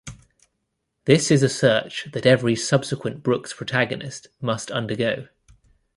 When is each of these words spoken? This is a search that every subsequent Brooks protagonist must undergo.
This 1.05 1.29
is 1.29 1.43
a 1.43 1.47
search 1.47 2.11
that 2.11 2.25
every 2.25 2.55
subsequent 2.55 3.21
Brooks 3.21 3.53
protagonist 3.53 4.29
must 4.41 4.71
undergo. 4.71 5.27